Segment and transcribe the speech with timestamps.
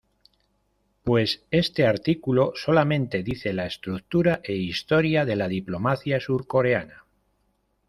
[1.03, 7.05] Pues este artículo solamente dice la estructura e historia de la diplomacia surcoreana.